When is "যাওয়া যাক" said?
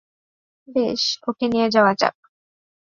1.69-2.15